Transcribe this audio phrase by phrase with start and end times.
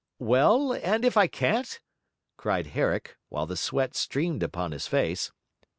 [0.17, 1.79] 'Well, and if I can't?'
[2.35, 5.31] cried Herrick, while the sweat streamed upon his face.